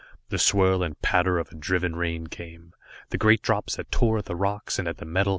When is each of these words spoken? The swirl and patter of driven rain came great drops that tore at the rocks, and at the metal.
The 0.29 0.39
swirl 0.39 0.81
and 0.81 0.99
patter 1.03 1.37
of 1.37 1.59
driven 1.59 1.95
rain 1.95 2.25
came 2.25 2.73
great 3.19 3.43
drops 3.43 3.75
that 3.75 3.91
tore 3.91 4.17
at 4.17 4.25
the 4.25 4.35
rocks, 4.35 4.79
and 4.79 4.87
at 4.87 4.97
the 4.97 5.05
metal. 5.05 5.29